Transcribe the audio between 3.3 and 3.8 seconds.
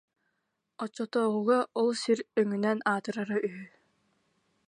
үһү